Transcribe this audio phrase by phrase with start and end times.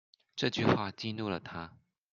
[0.35, 1.77] 這句話激怒了他